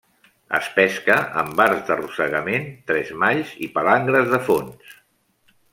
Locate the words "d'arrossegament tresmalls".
1.91-3.55